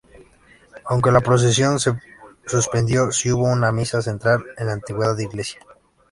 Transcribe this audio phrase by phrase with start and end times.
[0.85, 1.93] Aunque la procesión se
[2.47, 5.61] suspendió, sí hubo una misa central en la antigua Iglesia.